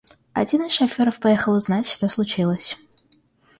[0.33, 2.75] Один из шаферов поехал узнать, что случилось.